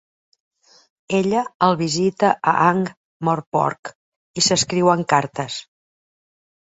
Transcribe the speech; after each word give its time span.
Ella 1.17 1.43
el 1.67 1.77
visita 1.81 2.31
a 2.51 2.55
Ankh-Morpork, 2.69 3.93
i 4.39 4.45
s'escriuen 4.47 5.05
cartes. 5.15 5.59